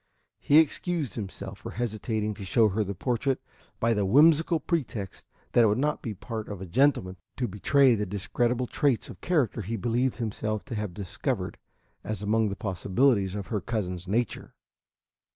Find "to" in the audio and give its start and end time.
2.33-2.43, 7.37-7.47, 10.65-10.73